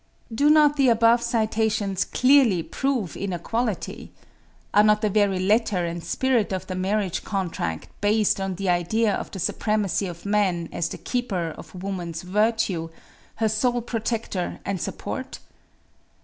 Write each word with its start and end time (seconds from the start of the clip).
"Do 0.33 0.49
not 0.49 0.77
the 0.77 0.89
above 0.89 1.21
citations 1.21 2.05
clearly 2.05 2.63
prove 2.63 3.15
inequality? 3.15 4.11
Are 4.73 4.81
not 4.81 5.01
the 5.03 5.11
very 5.11 5.37
letter 5.37 5.85
and 5.85 6.03
spirit 6.03 6.51
of 6.51 6.65
the 6.65 6.73
marriage 6.73 7.23
contract 7.23 7.87
based 8.01 8.41
on 8.41 8.55
the 8.55 8.67
idea 8.67 9.13
of 9.13 9.29
the 9.29 9.37
supremacy 9.37 10.07
of 10.07 10.25
man 10.25 10.69
as 10.71 10.89
the 10.89 10.97
keeper 10.97 11.51
of 11.55 11.75
woman's 11.75 12.23
virtue 12.23 12.89
her 13.35 13.47
sole 13.47 13.83
protector 13.83 14.59
and 14.65 14.81
support? 14.81 15.37